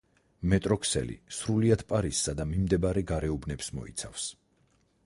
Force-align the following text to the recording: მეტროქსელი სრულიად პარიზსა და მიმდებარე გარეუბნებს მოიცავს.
მეტროქსელი 0.53 1.17
სრულიად 1.41 1.83
პარიზსა 1.93 2.35
და 2.41 2.49
მიმდებარე 2.55 3.05
გარეუბნებს 3.13 3.73
მოიცავს. 3.81 4.29